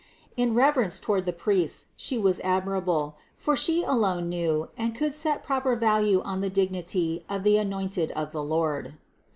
In 0.35 0.55
reverence 0.55 0.99
toward 0.99 1.27
the 1.27 1.31
priests 1.31 1.85
She 1.95 2.17
was 2.17 2.39
admirable, 2.39 3.17
for 3.37 3.55
She 3.55 3.83
alone 3.83 4.29
knew 4.29 4.69
and 4.75 4.95
could 4.95 5.13
set 5.13 5.43
proper 5.43 5.75
value 5.75 6.23
on 6.23 6.41
the 6.41 6.49
dignity 6.49 7.23
of 7.29 7.43
the 7.43 7.57
anointed 7.57 8.09
of 8.13 8.31
the 8.31 8.41
Lord. 8.43 8.95